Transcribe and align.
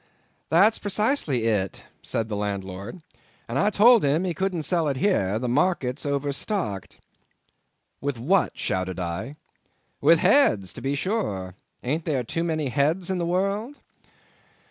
"That's 0.49 0.79
precisely 0.79 1.43
it," 1.43 1.83
said 2.01 2.27
the 2.27 2.35
landlord, 2.35 3.03
"and 3.47 3.59
I 3.59 3.69
told 3.69 4.03
him 4.03 4.23
he 4.23 4.33
couldn't 4.33 4.63
sell 4.63 4.87
it 4.87 4.97
here, 4.97 5.37
the 5.37 5.47
market's 5.47 6.07
overstocked." 6.07 6.97
"With 8.01 8.17
what?" 8.17 8.57
shouted 8.57 8.99
I. 8.99 9.35
"With 10.01 10.17
heads 10.17 10.73
to 10.73 10.81
be 10.81 10.95
sure; 10.95 11.53
ain't 11.83 12.05
there 12.05 12.23
too 12.23 12.43
many 12.43 12.69
heads 12.69 13.11
in 13.11 13.19
the 13.19 13.27
world?" 13.29 13.77